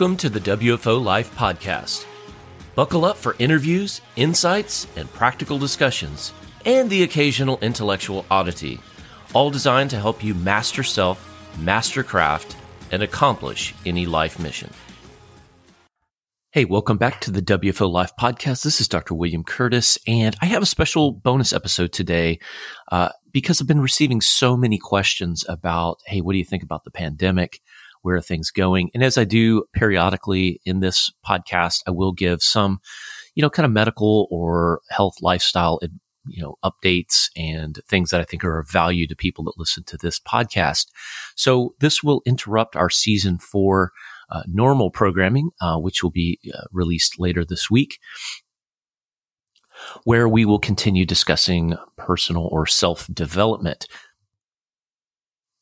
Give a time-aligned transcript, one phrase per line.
[0.00, 2.06] Welcome to the WFO Life Podcast.
[2.74, 6.32] Buckle up for interviews, insights, and practical discussions,
[6.64, 8.80] and the occasional intellectual oddity,
[9.34, 12.56] all designed to help you master self, master craft,
[12.90, 14.70] and accomplish any life mission.
[16.52, 18.64] Hey, welcome back to the WFO Life Podcast.
[18.64, 19.12] This is Dr.
[19.12, 22.38] William Curtis, and I have a special bonus episode today
[22.90, 26.84] uh, because I've been receiving so many questions about, hey, what do you think about
[26.84, 27.60] the pandemic?
[28.02, 28.90] Where are things going?
[28.94, 32.80] And as I do periodically in this podcast, I will give some,
[33.34, 35.78] you know, kind of medical or health lifestyle,
[36.26, 39.84] you know, updates and things that I think are of value to people that listen
[39.84, 40.86] to this podcast.
[41.36, 43.92] So this will interrupt our season four
[44.30, 47.98] uh, normal programming, uh, which will be uh, released later this week
[50.04, 53.86] where we will continue discussing personal or self development.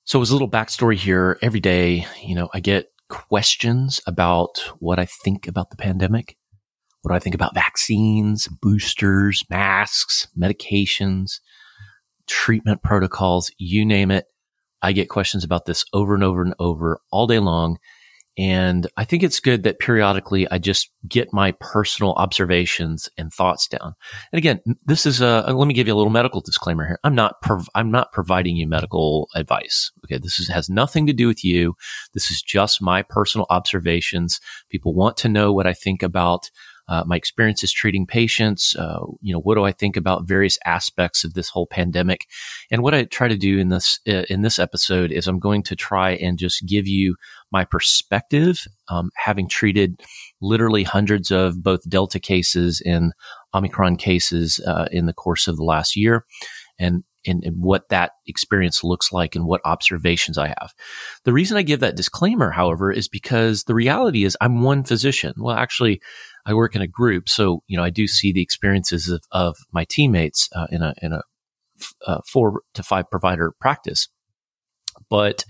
[0.08, 4.98] So as a little backstory here, every day, you know, I get questions about what
[4.98, 6.38] I think about the pandemic.
[7.02, 11.40] What do I think about vaccines, boosters, masks, medications,
[12.26, 14.24] treatment protocols, you name it.
[14.80, 17.76] I get questions about this over and over and over all day long.
[18.38, 23.66] And I think it's good that periodically I just get my personal observations and thoughts
[23.66, 23.94] down.
[24.32, 27.00] And again, this is a, let me give you a little medical disclaimer here.
[27.02, 29.90] I'm not, prov- I'm not providing you medical advice.
[30.04, 30.18] Okay.
[30.18, 31.74] This is, has nothing to do with you.
[32.14, 34.38] This is just my personal observations.
[34.70, 36.48] People want to know what I think about
[36.88, 38.74] uh, my experiences treating patients.
[38.74, 42.26] Uh, you know, what do I think about various aspects of this whole pandemic?
[42.70, 45.62] And what I try to do in this uh, in this episode is I'm going
[45.64, 47.16] to try and just give you
[47.52, 50.00] my perspective, um, having treated
[50.40, 53.12] literally hundreds of both Delta cases and
[53.54, 56.24] Omicron cases uh, in the course of the last year,
[56.78, 60.72] and and, and, what that experience looks like and what observations I have.
[61.24, 65.34] The reason I give that disclaimer, however, is because the reality is I'm one physician.
[65.36, 66.00] Well, actually,
[66.46, 69.56] I work in a group, so you know I do see the experiences of, of
[69.72, 71.22] my teammates uh, in a in a
[72.06, 74.08] uh, four to five provider practice,
[75.10, 75.44] but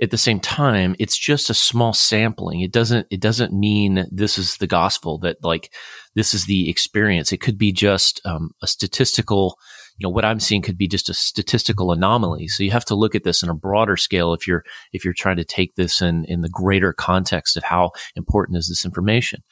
[0.00, 2.60] at the same time, it's just a small sampling.
[2.60, 5.72] It doesn't it doesn't mean this is the gospel that like
[6.14, 7.32] this is the experience.
[7.32, 9.56] It could be just um, a statistical
[9.96, 12.48] you know what I'm seeing could be just a statistical anomaly.
[12.48, 15.14] So you have to look at this in a broader scale if you're if you're
[15.14, 19.42] trying to take this in in the greater context of how important is this information.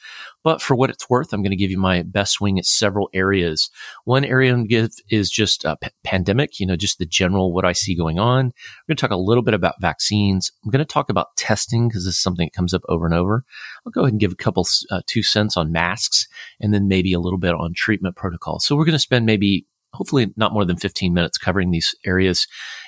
[0.43, 3.09] But for what it's worth, I'm going to give you my best swing at several
[3.13, 3.69] areas.
[4.03, 7.63] One area I'm give is just a p- pandemic, you know, just the general what
[7.63, 8.47] I see going on.
[8.47, 8.51] I'm
[8.87, 10.51] going to talk a little bit about vaccines.
[10.65, 13.15] I'm going to talk about testing because this is something that comes up over and
[13.15, 13.45] over.
[13.85, 16.27] I'll go ahead and give a couple uh, two cents on masks
[16.59, 18.65] and then maybe a little bit on treatment protocols.
[18.65, 22.47] So we're going to spend maybe hopefully not more than 15 minutes covering these areas.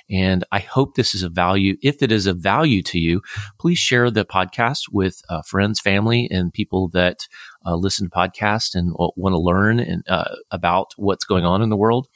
[0.09, 1.77] And I hope this is a value.
[1.81, 3.21] If it is a value to you,
[3.59, 7.27] please share the podcast with uh, friends, family, and people that
[7.65, 11.69] uh, listen to podcasts and want to learn and, uh, about what's going on in
[11.69, 12.07] the world.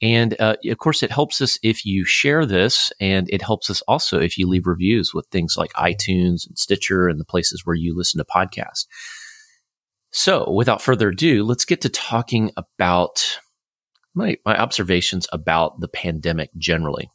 [0.00, 3.82] And uh, of course, it helps us if you share this, and it helps us
[3.82, 7.76] also if you leave reviews with things like iTunes and Stitcher and the places where
[7.76, 8.86] you listen to podcasts.
[10.10, 13.38] So, without further ado, let's get to talking about
[14.14, 17.10] my, my observations about the pandemic generally.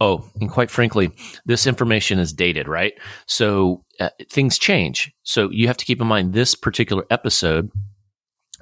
[0.00, 1.10] Oh, and quite frankly,
[1.44, 2.94] this information is dated, right?
[3.26, 5.12] So uh, things change.
[5.24, 7.70] So you have to keep in mind this particular episode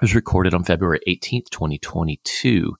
[0.00, 2.74] was recorded on February 18th, 2022.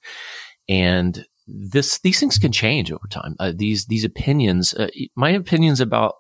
[0.69, 3.37] And this, these things can change over time.
[3.38, 6.15] Uh, these, these opinions, uh, my opinions about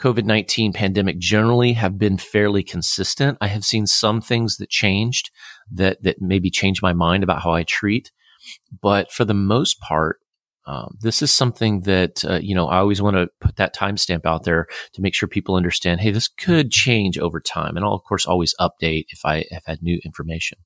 [0.00, 3.38] COVID 19 pandemic generally have been fairly consistent.
[3.40, 5.30] I have seen some things that changed
[5.70, 8.10] that, that maybe changed my mind about how I treat.
[8.80, 10.18] But for the most part,
[10.66, 14.24] um, this is something that, uh, you know, I always want to put that timestamp
[14.24, 17.76] out there to make sure people understand, hey, this could change over time.
[17.76, 20.58] And I'll, of course, always update if I have had new information.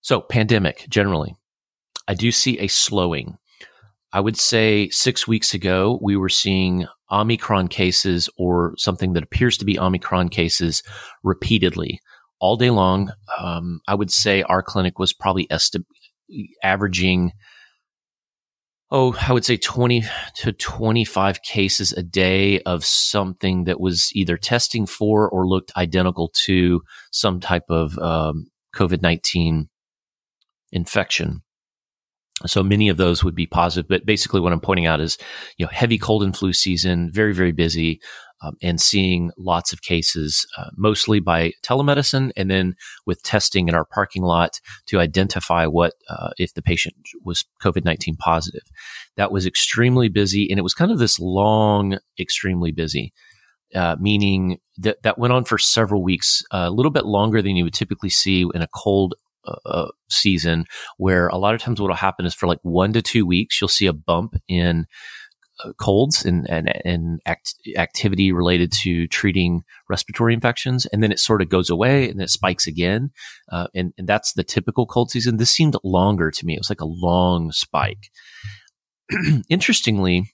[0.00, 1.36] So, pandemic generally,
[2.08, 3.38] I do see a slowing.
[4.12, 9.56] I would say six weeks ago, we were seeing Omicron cases or something that appears
[9.58, 10.82] to be Omicron cases
[11.22, 12.00] repeatedly
[12.40, 13.10] all day long.
[13.38, 15.84] Um, I would say our clinic was probably esti-
[16.62, 17.32] averaging,
[18.90, 20.04] oh, I would say 20
[20.36, 26.30] to 25 cases a day of something that was either testing for or looked identical
[26.44, 29.68] to some type of um, COVID 19
[30.72, 31.42] infection.
[32.44, 35.16] So many of those would be positive, but basically what I'm pointing out is,
[35.56, 37.98] you know, heavy cold and flu season, very, very busy,
[38.42, 42.74] um, and seeing lots of cases, uh, mostly by telemedicine and then
[43.06, 46.94] with testing in our parking lot to identify what, uh, if the patient
[47.24, 48.62] was COVID-19 positive.
[49.16, 53.12] That was extremely busy and it was kind of this long, extremely busy.
[53.74, 57.56] uh, meaning that that went on for several weeks, uh, a little bit longer than
[57.56, 60.64] you would typically see in a cold uh, uh, season,
[60.98, 63.60] where a lot of times what will happen is for like one to two weeks,
[63.60, 64.86] you'll see a bump in
[65.78, 70.86] colds and, and, and act, activity related to treating respiratory infections.
[70.86, 73.10] And then it sort of goes away and it spikes again.
[73.50, 75.36] Uh, and, and that's the typical cold season.
[75.36, 76.54] This seemed longer to me.
[76.54, 78.10] It was like a long spike.
[79.48, 80.30] Interestingly,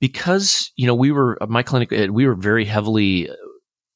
[0.00, 3.34] because, you know, we were, my clinic, uh, we were very heavily uh,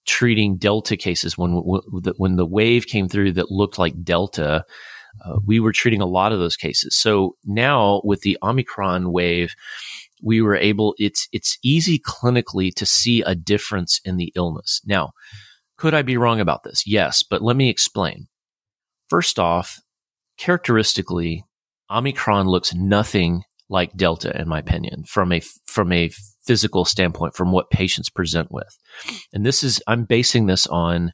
[0.06, 4.64] treating Delta cases when, when the wave came through that looked like Delta
[5.24, 6.96] uh, we were treating a lot of those cases.
[6.96, 9.54] So now with the Omicron wave,
[10.22, 14.80] we were able, it's, it's easy clinically to see a difference in the illness.
[14.86, 15.12] Now,
[15.76, 16.86] could I be wrong about this?
[16.86, 18.28] Yes, but let me explain.
[19.10, 19.80] First off,
[20.38, 21.44] characteristically,
[21.90, 26.10] Omicron looks nothing like Delta, in my opinion, from a, from a
[26.44, 28.78] physical standpoint, from what patients present with.
[29.32, 31.12] And this is, I'm basing this on,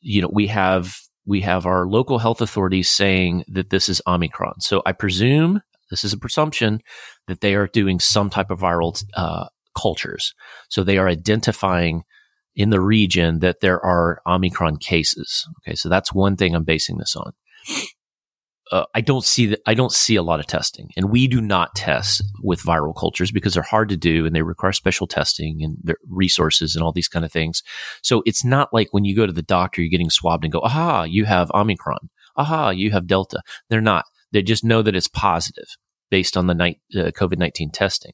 [0.00, 4.60] you know, we have we have our local health authorities saying that this is Omicron.
[4.60, 6.80] So I presume this is a presumption
[7.28, 10.34] that they are doing some type of viral uh, cultures.
[10.68, 12.02] So they are identifying
[12.56, 15.46] in the region that there are Omicron cases.
[15.60, 17.32] Okay, so that's one thing I'm basing this on
[18.72, 19.60] uh, I don't see that.
[19.66, 23.30] I don't see a lot of testing, and we do not test with viral cultures
[23.30, 27.08] because they're hard to do and they require special testing and resources and all these
[27.08, 27.62] kind of things.
[28.02, 30.60] So it's not like when you go to the doctor, you're getting swabbed and go,
[30.60, 32.08] "Aha, you have Omicron.
[32.36, 34.06] Aha, you have Delta." They're not.
[34.32, 35.68] They just know that it's positive
[36.10, 38.12] based on the night, uh, COVID nineteen testing.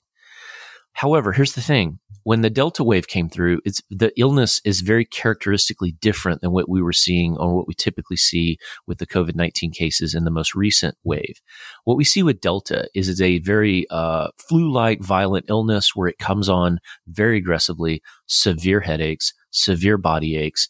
[1.00, 1.98] However, here's the thing.
[2.24, 6.68] When the Delta wave came through, it's the illness is very characteristically different than what
[6.68, 10.30] we were seeing or what we typically see with the COVID 19 cases in the
[10.30, 11.40] most recent wave.
[11.84, 16.06] What we see with Delta is it's a very uh, flu like violent illness where
[16.06, 20.68] it comes on very aggressively, severe headaches, severe body aches.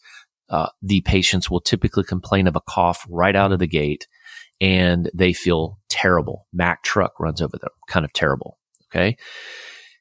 [0.49, 4.07] Uh, the patients will typically complain of a cough right out of the gate
[4.61, 6.47] and they feel terrible.
[6.53, 8.57] Mack truck runs over them, kind of terrible.
[8.87, 9.17] Okay.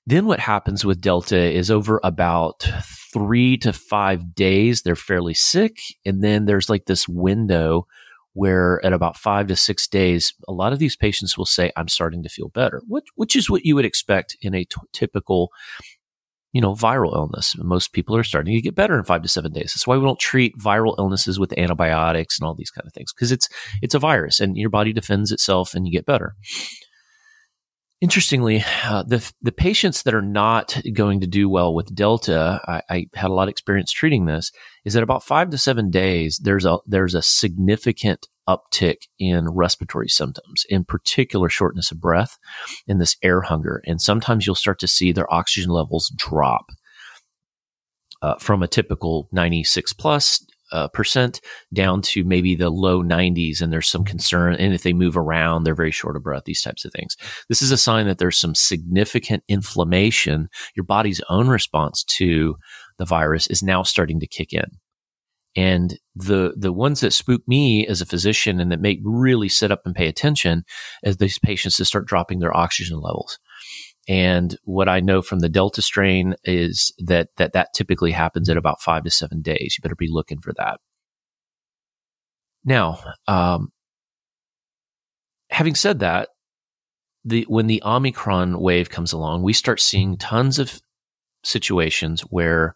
[0.07, 2.67] Then what happens with Delta is over about
[3.13, 5.79] three to five days, they're fairly sick.
[6.05, 7.87] And then there's like this window
[8.33, 11.89] where at about five to six days, a lot of these patients will say, I'm
[11.89, 15.51] starting to feel better, which, which is what you would expect in a t- typical,
[16.53, 17.55] you know, viral illness.
[17.59, 19.73] Most people are starting to get better in five to seven days.
[19.75, 23.13] That's why we don't treat viral illnesses with antibiotics and all these kind of things
[23.13, 23.49] because it's,
[23.83, 26.35] it's a virus and your body defends itself and you get better.
[28.01, 32.83] Interestingly, uh, the the patients that are not going to do well with Delta, I,
[32.89, 34.51] I, had a lot of experience treating this.
[34.87, 36.41] Is that about five to seven days?
[36.43, 42.39] There's a there's a significant uptick in respiratory symptoms, in particular shortness of breath
[42.89, 43.83] and this air hunger.
[43.87, 46.71] And sometimes you'll start to see their oxygen levels drop
[48.23, 51.41] uh, from a typical 96 plus uh, percent
[51.73, 55.65] down to maybe the low 90s and there's some concern and if they move around
[55.65, 57.17] they're very short of breath these types of things.
[57.49, 60.49] This is a sign that there's some significant inflammation.
[60.75, 62.57] Your body's own response to
[62.99, 64.67] the virus is now starting to kick in.
[65.57, 69.73] And the the ones that spook me as a physician and that make really sit
[69.73, 70.65] up and pay attention
[71.03, 73.39] as these patients to start dropping their oxygen levels
[74.11, 78.57] and what I know from the Delta strain is that that, that typically happens at
[78.57, 79.77] about five to seven days.
[79.79, 80.81] You better be looking for that.
[82.65, 82.99] Now,
[83.29, 83.69] um,
[85.51, 86.31] having said that,
[87.25, 90.81] the when the Omicron wave comes along, we start seeing tons of
[91.45, 92.75] situations where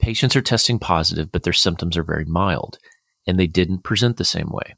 [0.00, 2.78] patients are testing positive, but their symptoms are very mild
[3.26, 4.74] and they didn't present the same way.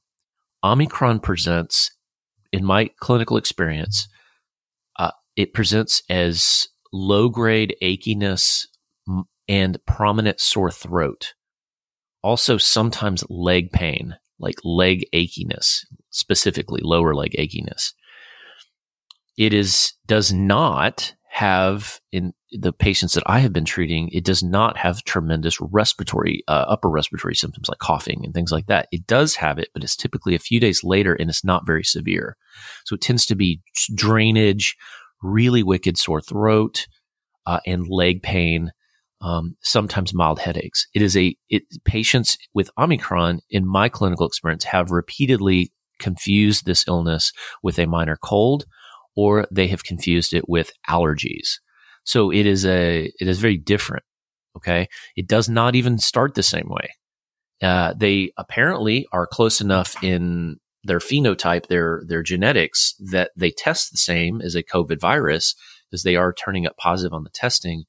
[0.65, 1.93] Omicron presents,
[2.53, 4.09] in my clinical experience,
[5.37, 8.67] it presents as low grade achiness
[9.47, 11.35] and prominent sore throat.
[12.23, 17.93] Also, sometimes leg pain, like leg achiness, specifically lower leg achiness.
[19.37, 24.43] It is, does not have in the patients that I have been treating, it does
[24.43, 28.89] not have tremendous respiratory, uh, upper respiratory symptoms like coughing and things like that.
[28.91, 31.85] It does have it, but it's typically a few days later and it's not very
[31.85, 32.39] severe.
[32.87, 33.61] So it tends to be
[33.95, 34.77] drainage
[35.23, 36.87] really wicked sore throat
[37.47, 38.73] uh, and leg pain,
[39.21, 40.87] um, sometimes mild headaches.
[40.95, 46.87] It is a it, patients with Omicron, in my clinical experience, have repeatedly confused this
[46.87, 47.33] illness
[47.63, 48.67] with a minor cold,
[49.17, 51.59] or they have confused it with allergies.
[52.05, 54.05] So it is a it is very different.
[54.57, 56.91] Okay, it does not even start the same way.
[57.63, 63.91] Uh, they apparently are close enough in their phenotype, their their genetics that they test
[63.91, 65.55] the same as a COVID virus,
[65.91, 67.85] because they are turning up positive on the testing.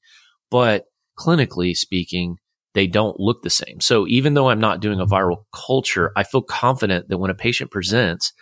[0.50, 0.84] But
[1.18, 2.36] clinically speaking,
[2.74, 3.80] they don't look the same.
[3.80, 7.34] So even though I'm not doing a viral culture, I feel confident that when a
[7.34, 8.32] patient presents,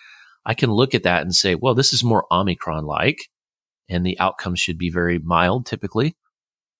[0.44, 3.18] I can look at that and say, well, this is more Omicron like,
[3.88, 6.16] and the outcomes should be very mild typically,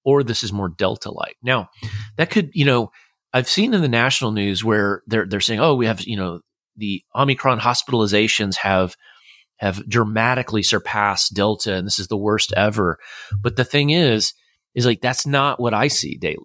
[0.04, 1.36] or this is more Delta like.
[1.42, 1.68] Now,
[2.16, 2.90] that could, you know,
[3.32, 6.40] I've seen in the national news where they're they're saying, oh, we have, you know,
[6.76, 8.96] the Omicron hospitalizations have
[9.58, 12.98] have dramatically surpassed Delta, and this is the worst ever.
[13.40, 14.34] But the thing is,
[14.74, 16.36] is like that's not what I see daily.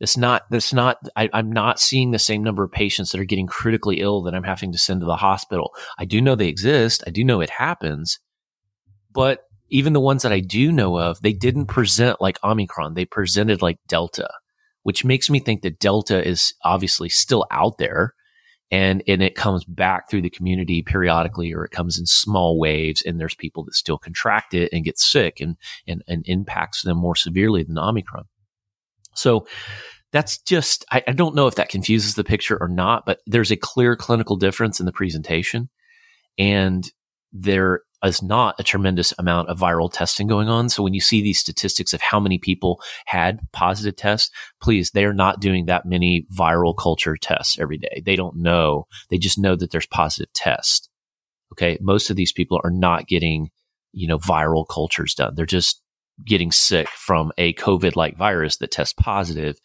[0.00, 3.26] It's not, that's not, I, am not seeing the same number of patients that are
[3.26, 5.74] getting critically ill that I'm having to send to the hospital.
[5.98, 7.04] I do know they exist.
[7.06, 8.18] I do know it happens.
[9.12, 12.94] But even the ones that I do know of, they didn't present like Omicron.
[12.94, 14.30] They presented like Delta,
[14.84, 18.14] which makes me think that Delta is obviously still out there
[18.70, 23.02] and, and it comes back through the community periodically or it comes in small waves
[23.02, 25.56] and there's people that still contract it and get sick and,
[25.88, 28.24] and, and impacts them more severely than Omicron.
[29.14, 29.46] So
[30.12, 33.50] that's just, I, I, don't know if that confuses the picture or not, but there's
[33.50, 35.68] a clear clinical difference in the presentation.
[36.38, 36.90] And
[37.32, 40.68] there is not a tremendous amount of viral testing going on.
[40.68, 45.12] So when you see these statistics of how many people had positive tests, please, they're
[45.12, 48.02] not doing that many viral culture tests every day.
[48.04, 48.86] They don't know.
[49.10, 50.88] They just know that there's positive tests.
[51.52, 51.78] Okay.
[51.80, 53.50] Most of these people are not getting,
[53.92, 55.34] you know, viral cultures done.
[55.34, 55.82] They're just
[56.24, 59.58] getting sick from a COVID like virus that tests positive.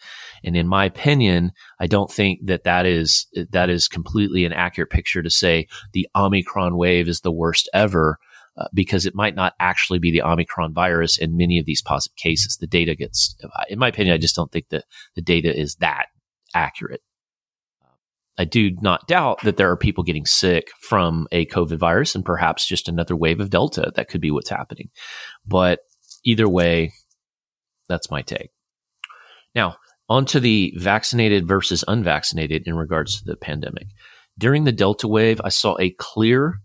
[0.43, 4.89] And in my opinion, I don't think that that is, that is completely an accurate
[4.89, 8.17] picture to say the Omicron wave is the worst ever.
[8.57, 12.15] Uh, because it might not actually be the Omicron virus in many of these positive
[12.15, 12.55] cases.
[12.55, 13.35] The data gets,
[13.67, 16.05] in my opinion, I just don't think that the data is that
[16.53, 17.01] accurate.
[18.38, 22.24] I do not doubt that there are people getting sick from a COVID virus and
[22.24, 23.91] perhaps just another wave of Delta.
[23.95, 24.89] That could be what's happening.
[25.45, 25.79] But
[26.25, 26.91] either way,
[27.88, 28.50] that's my take.
[29.53, 29.77] Now,
[30.10, 33.88] onto the vaccinated versus unvaccinated in regards to the pandemic.
[34.38, 36.55] During the Delta wave, I saw a clear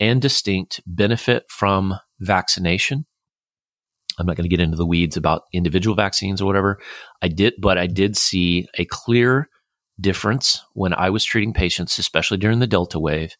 [0.00, 3.06] and distinct benefit from vaccination.
[4.18, 6.78] I'm not going to get into the weeds about individual vaccines or whatever.
[7.20, 9.48] I did, but I did see a clear
[10.00, 13.36] difference when I was treating patients, especially during the Delta wave,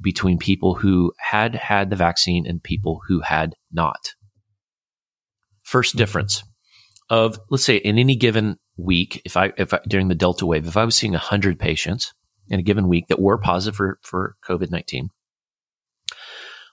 [0.00, 4.14] between people who had had the vaccine and people who had not.
[5.64, 6.44] First difference
[7.10, 10.68] of let's say in any given week, if I if I, during the Delta wave,
[10.68, 12.12] if I was seeing hundred patients
[12.48, 15.08] in a given week that were positive for for COVID nineteen,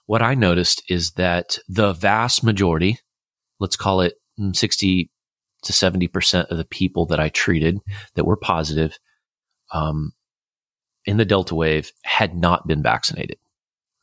[0.06, 2.98] what I noticed is that the vast majority,
[3.58, 4.14] let's call it
[4.52, 5.10] sixty
[5.62, 7.78] to seventy percent of the people that I treated
[8.14, 8.98] that were positive,
[9.72, 10.12] um,
[11.06, 13.38] in the Delta wave had not been vaccinated.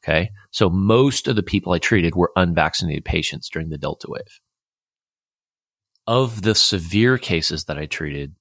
[0.03, 0.31] Okay.
[0.51, 4.39] So most of the people I treated were unvaccinated patients during the Delta wave
[6.09, 8.33] of the severe cases that I treated,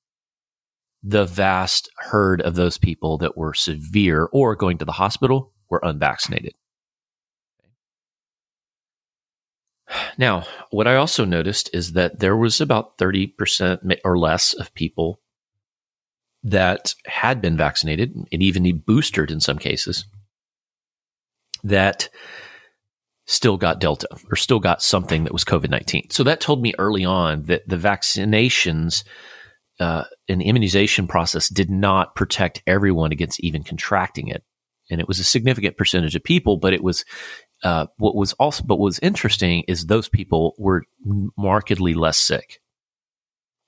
[1.02, 5.82] the vast herd of those people that were severe or going to the hospital were
[5.82, 6.54] unvaccinated.
[10.16, 15.20] Now, what I also noticed is that there was about 30% or less of people
[16.42, 20.06] that had been vaccinated and even boosted in some cases
[21.62, 22.08] that
[23.28, 26.10] still got Delta or still got something that was COVID 19.
[26.10, 29.04] So that told me early on that the vaccinations
[29.78, 34.42] uh, and immunization process did not protect everyone against even contracting it.
[34.90, 37.04] And it was a significant percentage of people, but it was
[37.62, 40.84] uh, what was also, but what was interesting is those people were
[41.36, 42.60] markedly less sick.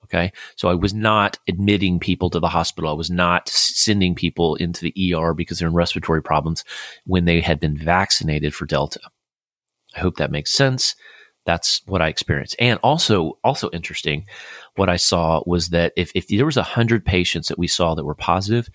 [0.04, 0.32] Okay.
[0.56, 2.90] So I was not admitting people to the hospital.
[2.90, 6.64] I was not sending people into the ER because they're in respiratory problems
[7.04, 9.00] when they had been vaccinated for Delta.
[9.96, 10.94] I hope that makes sense.
[11.46, 12.56] That's what I experienced.
[12.58, 14.26] And also, also interesting,
[14.76, 17.94] what I saw was that if, if there was a hundred patients that we saw
[17.94, 18.68] that were positive,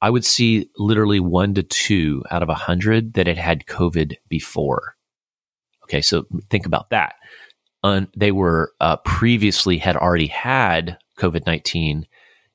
[0.00, 4.16] I would see literally one to two out of a hundred that had had COVID
[4.28, 4.96] before.
[5.84, 6.00] Okay.
[6.00, 7.14] So think about that.
[7.82, 12.06] Un, they were uh, previously had already had COVID 19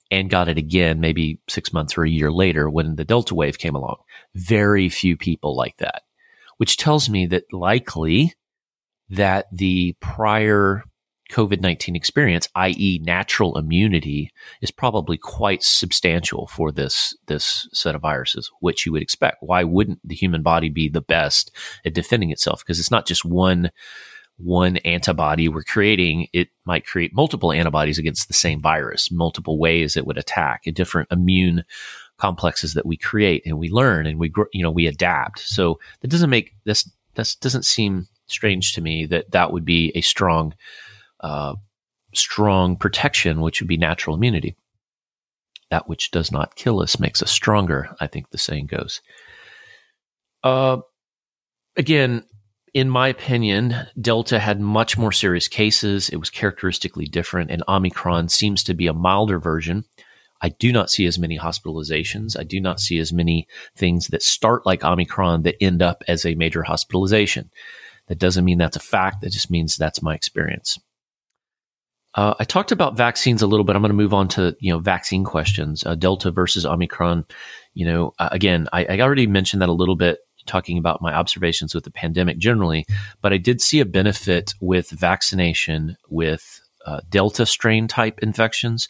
[0.09, 3.57] and got it again maybe six months or a year later when the Delta wave
[3.57, 3.97] came along.
[4.35, 6.03] Very few people like that
[6.61, 8.35] which tells me that likely
[9.09, 10.83] that the prior
[11.31, 14.29] COVID 19 experience, i.e., natural immunity,
[14.61, 19.37] is probably quite substantial for this, this set of viruses, which you would expect.
[19.39, 21.49] Why wouldn't the human body be the best
[21.83, 22.59] at defending itself?
[22.63, 23.71] Because it's not just one,
[24.37, 26.27] one antibody we're creating.
[26.31, 30.71] It might create multiple antibodies against the same virus, multiple ways it would attack, a
[30.71, 31.63] different immune
[32.21, 36.09] complexes that we create and we learn and we you know we adapt so that
[36.09, 40.53] doesn't make this this doesn't seem strange to me that that would be a strong,
[41.19, 41.55] uh,
[42.13, 44.55] strong protection, which would be natural immunity.
[45.69, 47.95] That which does not kill us makes us stronger.
[47.99, 49.01] I think the saying goes.
[50.43, 50.77] Uh,
[51.77, 52.23] again,
[52.73, 56.09] in my opinion, Delta had much more serious cases.
[56.09, 59.85] It was characteristically different, and Omicron seems to be a milder version.
[60.41, 62.37] I do not see as many hospitalizations.
[62.37, 66.25] I do not see as many things that start like Omicron that end up as
[66.25, 67.51] a major hospitalization.
[68.07, 69.21] That doesn't mean that's a fact.
[69.21, 70.79] That just means that's my experience.
[72.13, 73.75] Uh, I talked about vaccines a little bit.
[73.75, 77.25] I'm going to move on to you know vaccine questions, uh, Delta versus Omicron.
[77.73, 81.13] You know, uh, again, I, I, already mentioned that a little bit talking about my
[81.13, 82.85] observations with the pandemic generally,
[83.21, 88.89] but I did see a benefit with vaccination with uh, Delta strain type infections.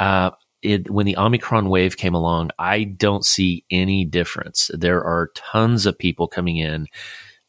[0.00, 0.30] Uh,
[0.66, 4.70] it, when the Omicron wave came along, I don't see any difference.
[4.74, 6.88] There are tons of people coming in.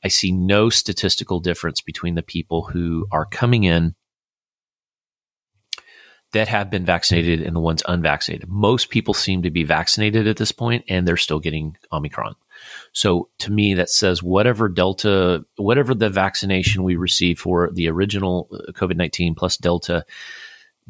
[0.04, 3.96] I see no statistical difference between the people who are coming in
[6.34, 8.50] that have been vaccinated and the ones unvaccinated.
[8.50, 12.36] Most people seem to be vaccinated at this point and they're still getting Omicron.
[12.92, 18.50] So to me, that says whatever Delta, whatever the vaccination we received for the original
[18.52, 20.06] uh, COVID 19 plus Delta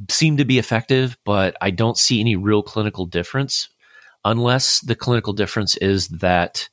[0.10, 3.70] seem to be effective, but I don't see any real clinical difference
[4.24, 6.70] unless the clinical difference is that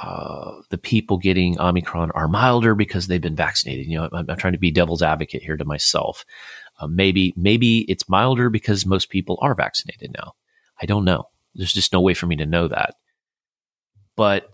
[0.00, 3.86] uh, the people getting Omicron are milder because they've been vaccinated.
[3.86, 6.24] You know, I'm, I'm trying to be devil's advocate here to myself.
[6.80, 10.32] Uh, maybe maybe it's milder because most people are vaccinated now.
[10.82, 11.28] I don't know.
[11.54, 12.96] There's just no way for me to know that.
[14.16, 14.52] But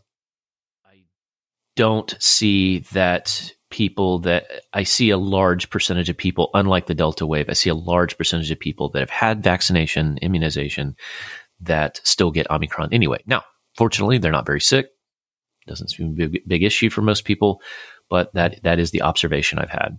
[0.84, 1.04] I
[1.74, 7.26] don't see that people that I see a large percentage of people, unlike the Delta
[7.26, 10.96] wave, I see a large percentage of people that have had vaccination, immunization,
[11.60, 13.22] that still get Omicron anyway.
[13.26, 13.42] Now,
[13.76, 14.88] fortunately, they're not very sick.
[15.66, 17.62] Doesn't seem to be a big issue for most people,
[18.08, 19.98] but that that is the observation I've had.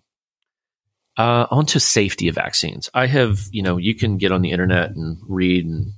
[1.17, 2.89] Uh, on to safety of vaccines.
[2.93, 5.93] I have, you know, you can get on the internet and read and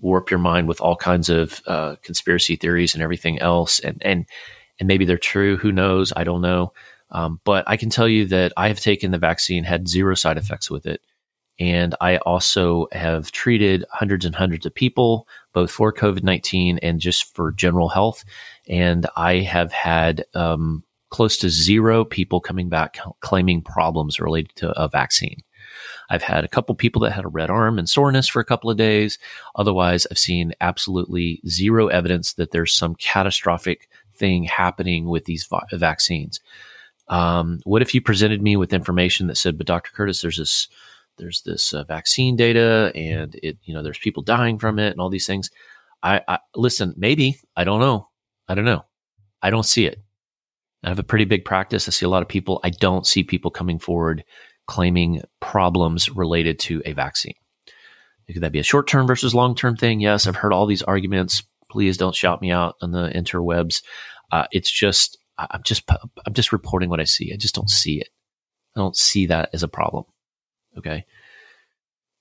[0.00, 4.26] warp your mind with all kinds of uh, conspiracy theories and everything else, and and
[4.78, 5.56] and maybe they're true.
[5.56, 6.12] Who knows?
[6.14, 6.72] I don't know.
[7.10, 10.38] Um, but I can tell you that I have taken the vaccine, had zero side
[10.38, 11.02] effects with it.
[11.58, 16.98] And I also have treated hundreds and hundreds of people, both for COVID 19 and
[16.98, 18.24] just for general health.
[18.68, 24.70] And I have had um, close to zero people coming back claiming problems related to
[24.70, 25.42] a vaccine.
[26.08, 28.70] I've had a couple people that had a red arm and soreness for a couple
[28.70, 29.18] of days.
[29.54, 33.88] Otherwise, I've seen absolutely zero evidence that there's some catastrophic
[34.22, 36.40] thing happening with these va- vaccines.
[37.08, 39.90] Um, what if you presented me with information that said, "But Dr.
[39.92, 40.68] Curtis, there's this,
[41.18, 45.00] there's this uh, vaccine data, and it, you know, there's people dying from it, and
[45.00, 45.50] all these things."
[46.02, 46.94] I, I listen.
[46.96, 48.08] Maybe I don't know.
[48.46, 48.84] I don't know.
[49.42, 50.00] I don't see it.
[50.84, 51.88] I have a pretty big practice.
[51.88, 52.60] I see a lot of people.
[52.62, 54.24] I don't see people coming forward
[54.66, 57.34] claiming problems related to a vaccine.
[58.32, 60.00] Could that be a short term versus long term thing?
[60.00, 61.42] Yes, I've heard all these arguments.
[61.72, 63.82] Please don't shout me out on the interwebs.
[64.30, 67.32] Uh, it's just I'm just I'm just reporting what I see.
[67.32, 68.10] I just don't see it.
[68.76, 70.04] I don't see that as a problem.
[70.76, 71.06] Okay.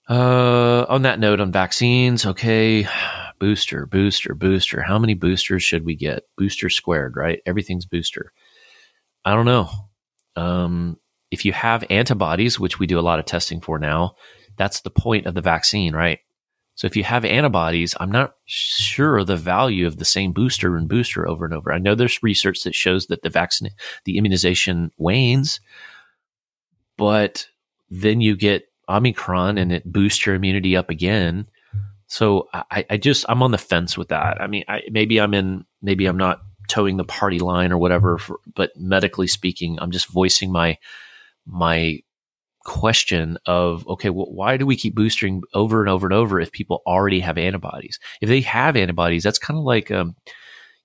[0.09, 2.87] Uh, on that note, on vaccines, okay,
[3.39, 4.81] booster, booster, booster.
[4.81, 6.23] How many boosters should we get?
[6.37, 7.41] Booster squared, right?
[7.45, 8.31] Everything's booster.
[9.25, 9.69] I don't know.
[10.37, 10.97] Um,
[11.29, 14.15] if you have antibodies, which we do a lot of testing for now,
[14.55, 16.19] that's the point of the vaccine, right?
[16.75, 20.87] So if you have antibodies, I'm not sure the value of the same booster and
[20.87, 21.71] booster over and over.
[21.71, 23.71] I know there's research that shows that the vaccine,
[24.05, 25.59] the immunization wanes,
[26.97, 27.47] but
[27.89, 31.47] then you get Omicron and it boosts your immunity up again.
[32.07, 34.41] So I, I just I'm on the fence with that.
[34.41, 38.17] I mean, I, maybe I'm in, maybe I'm not toeing the party line or whatever,
[38.17, 40.77] for, but medically speaking, I'm just voicing my
[41.45, 41.99] my
[42.65, 46.51] question of okay well, why do we keep boosting over and over and over if
[46.51, 47.99] people already have antibodies?
[48.21, 50.15] If they have antibodies that's kind of like um,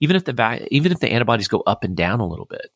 [0.00, 2.70] even if the va- even if the antibodies go up and down a little bit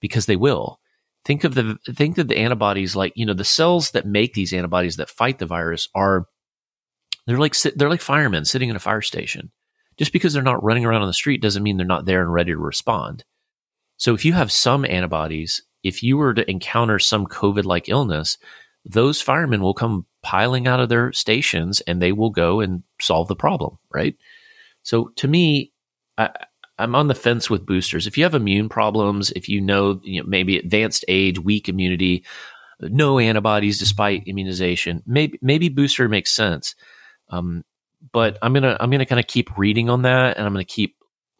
[0.00, 0.80] because they will
[1.24, 4.52] think of the think of the antibodies like you know the cells that make these
[4.52, 6.26] antibodies that fight the virus are
[7.26, 9.50] they're like they're like firemen sitting in a fire station.
[9.98, 12.32] Just because they're not running around on the street doesn't mean they're not there and
[12.32, 13.24] ready to respond.
[13.96, 18.38] So if you have some antibodies if you were to encounter some COVID like illness,
[18.84, 23.28] those firemen will come piling out of their stations and they will go and solve
[23.28, 24.16] the problem, right?
[24.82, 25.72] So to me,
[26.18, 26.30] I,
[26.78, 28.06] am on the fence with boosters.
[28.06, 32.24] If you have immune problems, if you know, you know, maybe advanced age, weak immunity,
[32.80, 36.74] no antibodies despite immunization, maybe maybe booster makes sense.
[37.30, 37.64] Um,
[38.12, 40.96] but I'm gonna I'm gonna kind of keep reading on that, and I'm gonna keep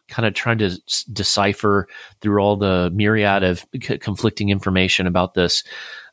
[0.08, 1.88] kind of trying to s- decipher
[2.20, 5.64] through all the myriad of c- conflicting information about this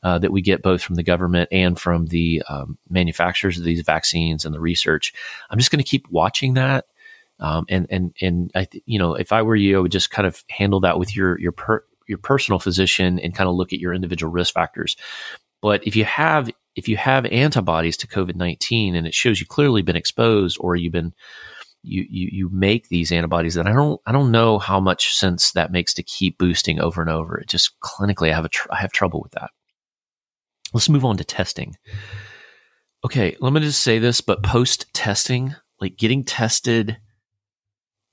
[0.02, 3.82] uh, that we get both from the government and from the um, manufacturers of these
[3.82, 5.12] vaccines and the research.
[5.50, 6.86] I'm just going to keep watching that.
[7.40, 10.10] Um, and and and I, th- you know, if I were you, I would just
[10.10, 13.72] kind of handle that with your your per, your personal physician and kind of look
[13.72, 14.96] at your individual risk factors.
[15.60, 19.46] But if you have if you have antibodies to COVID nineteen and it shows you
[19.46, 21.12] clearly been exposed or you've been
[21.84, 25.52] you, you you make these antibodies that I don't I don't know how much sense
[25.52, 27.38] that makes to keep boosting over and over.
[27.38, 29.50] It just clinically I have a tr- I have trouble with that.
[30.72, 31.76] Let's move on to testing.
[33.04, 36.96] Okay, let me just say this, but post testing, like getting tested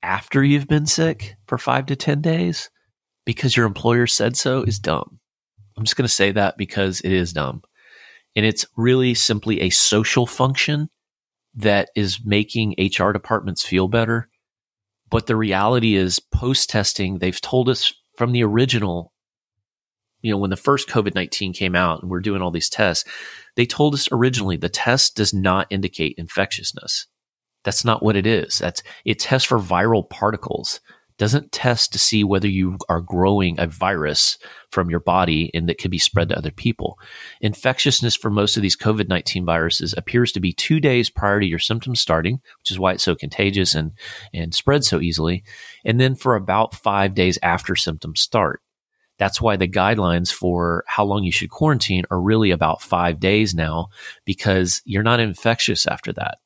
[0.03, 2.69] after you've been sick for five to 10 days
[3.25, 5.19] because your employer said so is dumb.
[5.77, 7.63] I'm just going to say that because it is dumb.
[8.35, 10.89] And it's really simply a social function
[11.55, 14.29] that is making HR departments feel better.
[15.09, 19.11] But the reality is, post testing, they've told us from the original,
[20.21, 23.09] you know, when the first COVID 19 came out and we're doing all these tests,
[23.55, 27.07] they told us originally the test does not indicate infectiousness.
[27.63, 28.57] That's not what it is.
[28.57, 30.79] That's it tests for viral particles
[31.21, 34.39] doesn't test to see whether you are growing a virus
[34.71, 36.97] from your body and that can be spread to other people.
[37.41, 41.45] Infectiousness for most of these COVID 19 viruses appears to be two days prior to
[41.45, 43.91] your symptoms starting, which is why it's so contagious and,
[44.33, 45.43] and spreads so easily.
[45.85, 48.63] And then for about five days after symptoms start.
[49.19, 53.53] That's why the guidelines for how long you should quarantine are really about five days
[53.53, 53.89] now,
[54.25, 56.39] because you're not infectious after that.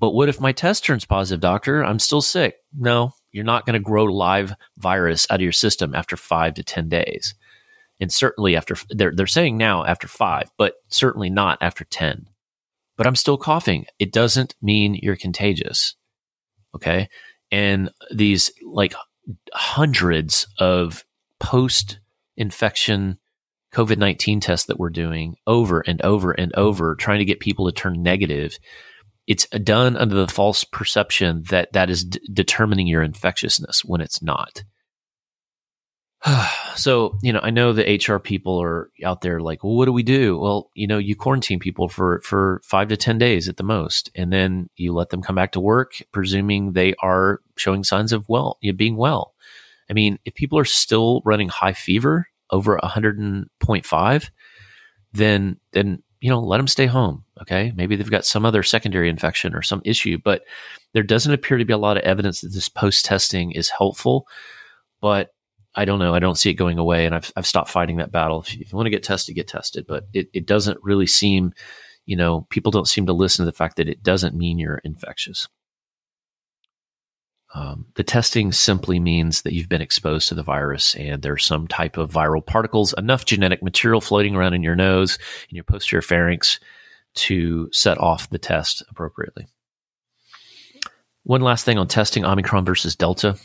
[0.00, 1.84] But what if my test turns positive, doctor?
[1.84, 2.56] I'm still sick.
[2.76, 6.62] No, you're not going to grow live virus out of your system after five to
[6.62, 7.34] 10 days.
[8.00, 12.26] And certainly after, they're, they're saying now after five, but certainly not after 10.
[12.96, 13.86] But I'm still coughing.
[13.98, 15.94] It doesn't mean you're contagious.
[16.74, 17.08] Okay.
[17.50, 18.94] And these like
[19.52, 21.04] hundreds of
[21.40, 22.00] post
[22.36, 23.18] infection
[23.72, 27.66] COVID 19 tests that we're doing over and over and over, trying to get people
[27.66, 28.58] to turn negative
[29.26, 34.22] it's done under the false perception that that is d- determining your infectiousness when it's
[34.22, 34.62] not.
[36.76, 39.92] so, you know, I know the HR people are out there like, well, what do
[39.92, 40.38] we do?
[40.38, 44.10] Well, you know, you quarantine people for, for five to 10 days at the most,
[44.14, 48.28] and then you let them come back to work, presuming they are showing signs of
[48.28, 49.34] well, you know, being well.
[49.88, 54.30] I mean, if people are still running high fever over 100.5,
[55.12, 57.24] then, then you know, let them stay home.
[57.40, 57.72] Okay.
[57.76, 60.42] Maybe they've got some other secondary infection or some issue, but
[60.92, 64.26] there doesn't appear to be a lot of evidence that this post testing is helpful.
[65.00, 65.34] But
[65.74, 66.14] I don't know.
[66.14, 67.04] I don't see it going away.
[67.04, 68.40] And I've, I've stopped fighting that battle.
[68.40, 69.86] If you, if you want to get tested, get tested.
[69.86, 71.52] But it, it doesn't really seem,
[72.06, 74.80] you know, people don't seem to listen to the fact that it doesn't mean you're
[74.84, 75.48] infectious.
[77.56, 81.66] Um, the testing simply means that you've been exposed to the virus and there's some
[81.66, 86.02] type of viral particles, enough genetic material floating around in your nose, in your posterior
[86.02, 86.60] pharynx
[87.14, 89.46] to set off the test appropriately.
[91.22, 93.36] One last thing on testing Omicron versus Delta.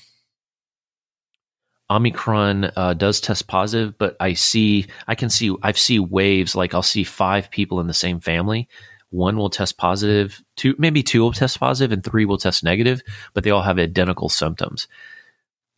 [1.90, 6.74] Omicron uh, does test positive, but I see, I can see, I've seen waves like
[6.74, 8.68] I'll see five people in the same family
[9.12, 13.02] one will test positive, two maybe two will test positive, and three will test negative,
[13.34, 14.88] but they all have identical symptoms.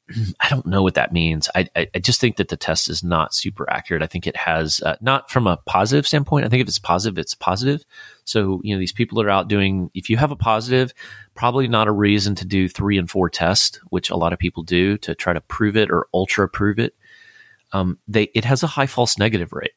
[0.40, 1.50] I don't know what that means.
[1.56, 4.04] I, I, I just think that the test is not super accurate.
[4.04, 6.46] I think it has uh, not from a positive standpoint.
[6.46, 7.84] I think if it's positive, it's positive.
[8.24, 9.90] So you know these people are out doing.
[9.94, 10.94] If you have a positive,
[11.34, 14.64] probably not a reason to do three and four tests, which a lot of people
[14.64, 16.96] do to try to prove it or ultra prove it.
[17.72, 19.74] Um, they it has a high false negative rate,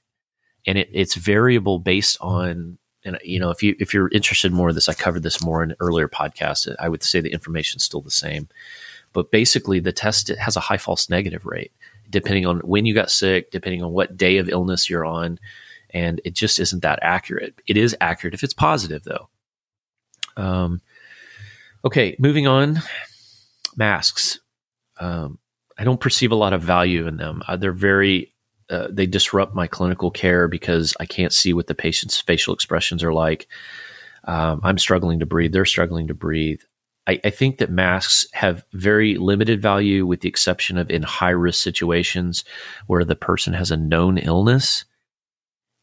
[0.67, 4.57] and it, it's variable based on and you know if you if you're interested in
[4.57, 7.79] more of this i covered this more in earlier podcasts i would say the information
[7.79, 8.49] is still the same.
[9.13, 11.73] But basically the test has a high false negative rate
[12.11, 15.39] depending on when you got sick depending on what day of illness you're on.
[15.91, 17.55] And it just isn't that accurate.
[17.67, 19.29] It is accurate if it's positive though.
[20.37, 20.83] Um,
[21.85, 22.83] okay moving on.
[23.77, 24.41] Masks.
[24.99, 25.39] Um,
[25.79, 27.43] i don't perceive a lot of value in them.
[27.47, 28.33] Uh, they're very
[28.71, 33.05] uh, they disrupt my clinical care because I can't see what the patient's facial expressions
[33.05, 33.49] are like.
[34.25, 35.53] Um, I'm struggling to breathe.
[35.53, 36.61] They're struggling to breathe.
[37.07, 41.31] I, I, think that masks have very limited value, with the exception of in high
[41.31, 42.45] risk situations
[42.89, 44.85] where the person has a known illness,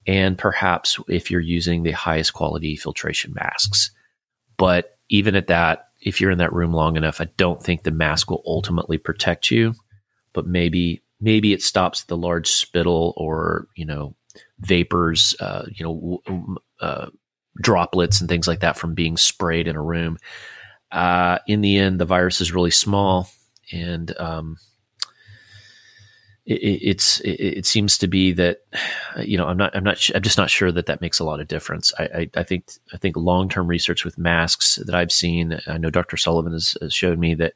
[0.05, 3.91] and perhaps if you're using the highest quality filtration masks.
[4.57, 7.91] But even at that, if you're in that room long enough, I don't think the
[7.91, 9.75] mask will ultimately protect you.
[10.33, 14.15] But maybe maybe it stops the large spittle or you know
[14.59, 17.07] vapors, uh, you know uh,
[17.61, 20.17] droplets and things like that from being sprayed in a room.
[20.91, 23.29] Uh, in the end, the virus is really small.
[23.71, 24.57] and um,
[26.45, 28.59] it, it's it, it, seems to be that
[29.23, 31.39] you know I'm not I'm not I'm just not sure that that makes a lot
[31.39, 31.93] of difference.
[31.97, 35.77] I I, I think I think long term research with masks that I've seen, I
[35.77, 36.17] know Dr.
[36.17, 37.53] Sullivan has, has showed me that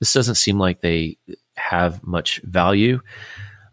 [0.00, 1.16] this doesn't seem like they
[1.56, 3.00] have much value.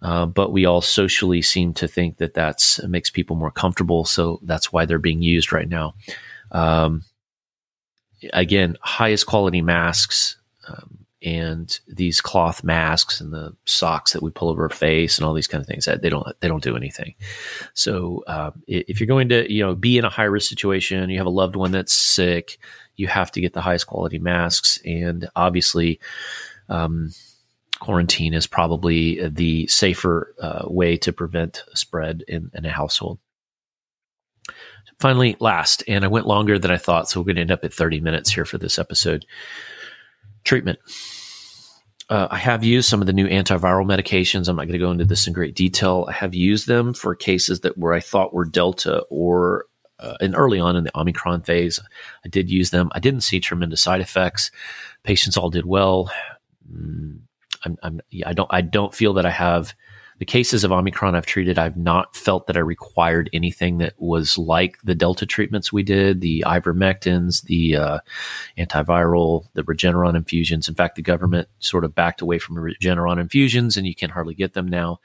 [0.02, 4.40] Uh, but we all socially seem to think that that's makes people more comfortable, so
[4.44, 5.94] that's why they're being used right now.
[6.52, 7.04] Um,
[8.34, 14.50] again, highest quality masks um, and these cloth masks and the socks that we pull
[14.50, 16.76] over our face and all these kind of things that they don't they don't do
[16.76, 17.16] anything.
[17.74, 21.18] So um, if you're going to you know be in a high risk situation, you
[21.18, 22.58] have a loved one that's sick,
[22.98, 26.02] you have to get the highest quality masks, and obviously.
[26.70, 27.12] Um,
[27.84, 33.20] quarantine is probably the safer uh, way to prevent spread in, in a household.
[35.00, 37.66] Finally, last, and I went longer than I thought, so we're going to end up
[37.66, 39.26] at 30 minutes here for this episode.
[40.46, 40.80] Treatment.
[42.10, 44.48] Uh, I have used some of the new antiviral medications.
[44.48, 46.06] I'm not going to go into this in great detail.
[46.08, 49.66] I have used them for cases that where I thought were Delta or
[50.00, 51.80] uh, and early on in the Omicron phase,
[52.26, 52.90] I did use them.
[52.94, 54.52] I didn't see tremendous side effects.
[55.04, 56.12] Patients all did well.
[57.66, 59.74] I'm, I'm, I don't I don't feel that I have
[60.20, 64.38] the cases of Omicron I've treated, I've not felt that I required anything that was
[64.38, 68.00] like the Delta treatments we did, the ivermectins, the uh,
[68.58, 70.70] antiviral, the Regeneron infusions.
[70.70, 74.36] In fact, the government sort of backed away from Regeneron infusions, and you can hardly
[74.36, 75.00] get them now.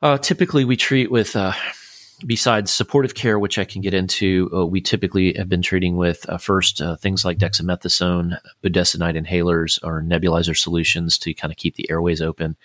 [0.00, 1.52] Uh, typically, we treat with uh,
[2.26, 6.28] besides supportive care, which I can get into, uh, we typically have been treating with
[6.28, 11.76] uh, first uh, things like dexamethasone, budesonide inhalers, or nebulizer solutions to kind of keep
[11.76, 12.56] the airways open.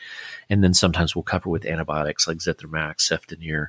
[0.50, 3.68] And then sometimes we'll cover with antibiotics like Zithromax, Cefdinir,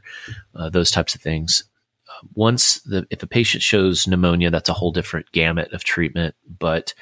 [0.55, 1.65] uh, those types of things.
[2.09, 6.35] Uh, once the, if a patient shows pneumonia, that's a whole different gamut of treatment.
[6.59, 6.95] But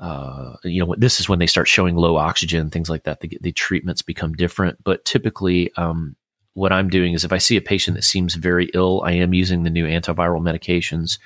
[0.00, 3.20] uh, you know, this is when they start showing low oxygen, things like that.
[3.20, 4.82] The, the treatments become different.
[4.82, 6.16] But typically, um,
[6.54, 9.34] what I'm doing is if I see a patient that seems very ill, I am
[9.34, 11.18] using the new antiviral medications.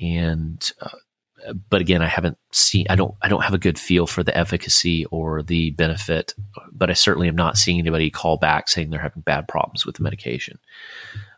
[0.00, 4.06] And, uh, but again, I haven't seen, I don't, I don't have a good feel
[4.06, 6.34] for the efficacy or the benefit,
[6.72, 9.96] but I certainly am not seeing anybody call back saying they're having bad problems with
[9.96, 10.58] the medication.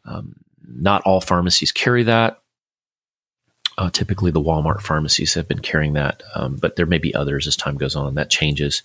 [0.07, 0.37] Um,
[0.67, 2.41] not all pharmacies carry that.
[3.77, 7.47] Uh, typically, the Walmart pharmacies have been carrying that, um, but there may be others
[7.47, 8.15] as time goes on.
[8.15, 8.83] That changes.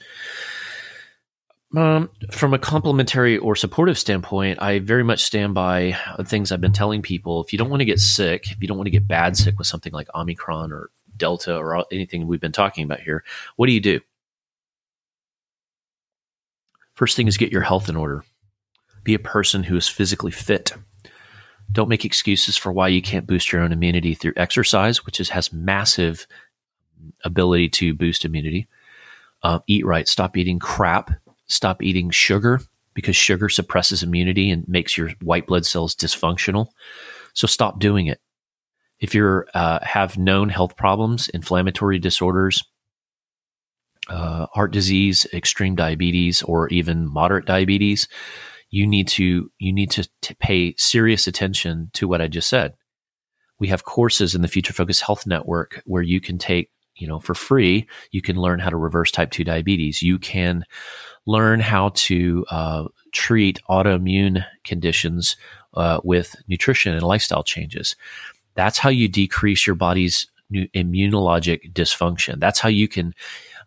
[1.77, 6.71] Um, from a complementary or supportive standpoint, I very much stand by things I've been
[6.73, 7.43] telling people.
[7.43, 9.57] If you don't want to get sick, if you don't want to get bad sick
[9.59, 13.23] with something like Omicron or Delta or anything we've been talking about here,
[13.55, 13.99] what do you do?
[16.95, 18.23] First thing is get your health in order.
[19.03, 20.73] Be a person who is physically fit.
[21.71, 25.29] Don't make excuses for why you can't boost your own immunity through exercise, which is,
[25.29, 26.25] has massive
[27.23, 28.67] ability to boost immunity.
[29.43, 30.07] Uh, eat right.
[30.07, 31.11] Stop eating crap
[31.49, 32.61] stop eating sugar
[32.93, 36.67] because sugar suppresses immunity and makes your white blood cells dysfunctional.
[37.33, 38.19] So stop doing it.
[38.99, 42.63] If you uh, have known health problems, inflammatory disorders,
[44.09, 48.07] uh, heart disease, extreme diabetes, or even moderate diabetes,
[48.69, 52.73] you need to you need to, to pay serious attention to what I just said.
[53.59, 57.19] We have courses in the Future Focus Health Network where you can take, you know,
[57.19, 57.87] for free.
[58.11, 60.01] You can learn how to reverse type two diabetes.
[60.01, 60.63] You can
[61.29, 65.37] learn how to uh, treat autoimmune conditions
[65.75, 67.95] uh, with nutrition and lifestyle changes.
[68.55, 72.39] That's how you decrease your body's immunologic dysfunction.
[72.39, 73.13] That's how you can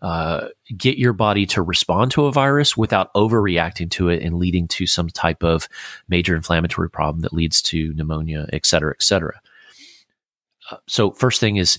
[0.03, 4.67] uh, get your body to respond to a virus without overreacting to it and leading
[4.67, 5.69] to some type of
[6.09, 9.41] major inflammatory problem that leads to pneumonia, et cetera, et cetera.
[10.73, 11.79] Uh, so, first thing is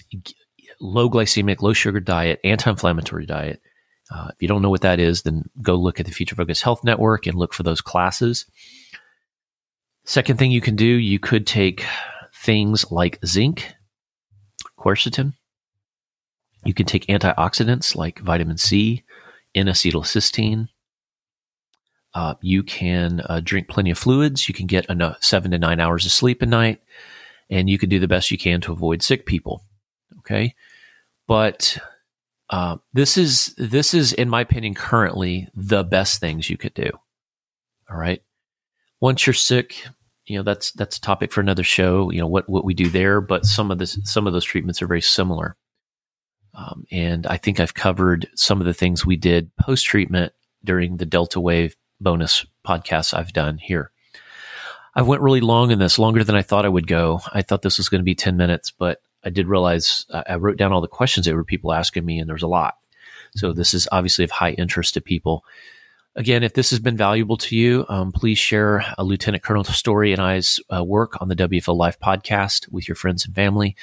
[0.79, 3.61] low glycemic, low sugar diet, anti inflammatory diet
[4.13, 6.61] uh, if you don't know what that is, then go look at the Future Focus
[6.61, 8.45] Health Network and look for those classes.
[10.05, 11.85] Second thing you can do, you could take
[12.43, 13.73] things like zinc,
[14.77, 15.33] quercetin.
[16.63, 19.03] You can take antioxidants like vitamin C,
[19.55, 20.67] N-acetylcysteine.
[22.13, 24.47] Uh, you can uh, drink plenty of fluids.
[24.47, 26.81] You can get enough seven to nine hours of sleep a night,
[27.49, 29.65] and you can do the best you can to avoid sick people.
[30.19, 30.53] Okay,
[31.27, 31.77] but
[32.49, 36.89] uh, this is this is, in my opinion, currently the best things you could do.
[37.89, 38.21] All right.
[38.99, 39.85] Once you're sick,
[40.25, 42.09] you know that's that's a topic for another show.
[42.11, 44.81] You know what what we do there, but some of this some of those treatments
[44.81, 45.55] are very similar.
[46.55, 50.97] Um, and I think I've covered some of the things we did post treatment during
[50.97, 53.91] the Delta Wave bonus podcasts I've done here.
[54.95, 57.21] I went really long in this, longer than I thought I would go.
[57.33, 60.57] I thought this was going to be 10 minutes, but I did realize I wrote
[60.57, 62.77] down all the questions that were people asking me, and there's a lot.
[63.35, 65.43] So this is obviously of high interest to people.
[66.15, 70.11] Again, if this has been valuable to you, um, please share a Lieutenant Colonel Story
[70.11, 73.75] and I's uh, work on the WFL Life podcast with your friends and family.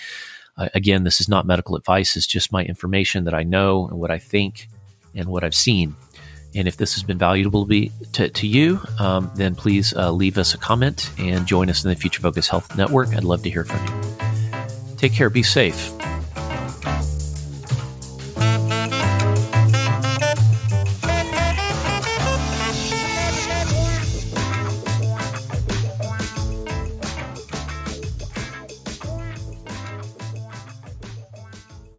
[0.57, 3.98] Uh, again, this is not medical advice, it's just my information that I know and
[3.98, 4.68] what I think
[5.14, 5.96] and what I've seen.
[6.55, 10.11] And if this has been valuable to, be, to, to you, um, then please uh,
[10.11, 13.09] leave us a comment and join us in the Future Focus Health Network.
[13.09, 14.30] I'd love to hear from you.
[15.00, 15.94] Take care, be safe.